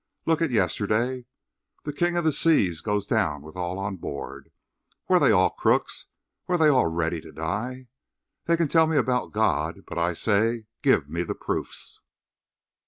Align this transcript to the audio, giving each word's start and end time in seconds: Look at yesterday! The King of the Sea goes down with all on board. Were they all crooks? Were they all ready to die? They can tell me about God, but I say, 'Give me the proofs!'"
Look 0.25 0.41
at 0.41 0.49
yesterday! 0.49 1.25
The 1.83 1.93
King 1.93 2.17
of 2.17 2.23
the 2.23 2.31
Sea 2.33 2.73
goes 2.81 3.05
down 3.05 3.43
with 3.43 3.55
all 3.55 3.77
on 3.77 3.97
board. 3.97 4.49
Were 5.07 5.19
they 5.19 5.31
all 5.31 5.51
crooks? 5.51 6.07
Were 6.47 6.57
they 6.57 6.69
all 6.69 6.87
ready 6.87 7.21
to 7.21 7.31
die? 7.31 7.87
They 8.45 8.57
can 8.57 8.67
tell 8.67 8.87
me 8.87 8.97
about 8.97 9.31
God, 9.31 9.83
but 9.85 9.99
I 9.99 10.13
say, 10.13 10.65
'Give 10.81 11.07
me 11.07 11.21
the 11.21 11.35
proofs!'" 11.35 11.99